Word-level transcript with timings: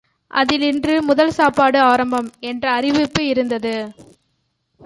அதில் 0.31 0.61
இன்று 0.61 1.01
முதல் 1.01 1.31
சாப்பாடு 1.31 1.79
ஆரம்பம்! 1.81 2.29
என்ற 2.43 2.71
அறிவிப்பு 2.71 3.25
இருந்தது. 3.27 3.75